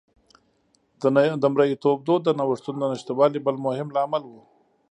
[1.41, 4.33] د مریتوب دود د نوښتونو د نشتوالي بل مهم لامل و